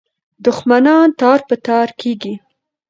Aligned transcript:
دښمنان 0.45 1.07
تار 1.19 1.39
په 1.47 1.55
تار 1.67 1.89
کېږي. 2.01 2.33